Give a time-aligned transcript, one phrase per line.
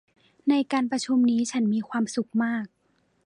[0.49, 2.65] ในการประชุมนี้ฉันมีความสุขมาก